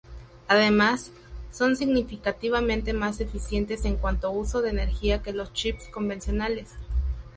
[0.47, 1.11] Además,
[1.51, 6.71] son significativamente más eficientes en cuanto uso de energía que los chips convencionales.